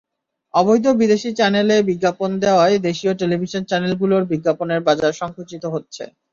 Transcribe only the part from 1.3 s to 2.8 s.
চ্যানেলে বিজ্ঞাপন দেওয়ায়